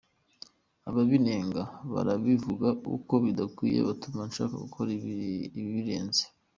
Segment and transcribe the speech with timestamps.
[0.87, 2.67] Ababinenga n’ababivuga
[2.97, 4.89] uko bidakwiye, batuma nshaka gukora
[5.59, 6.23] ibibirenze.